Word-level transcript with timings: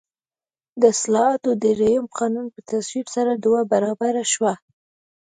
د 0.79 0.83
اصلاحاتو 0.95 1.49
درېیم 1.63 2.03
قانون 2.17 2.45
په 2.55 2.59
تصویب 2.69 3.07
سره 3.15 3.31
دوه 3.43 3.61
برابره 3.71 4.23
شو. 4.33 4.41